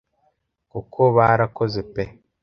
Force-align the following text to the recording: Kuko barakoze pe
Kuko 0.71 1.01
barakoze 1.15 1.79
pe 1.93 2.03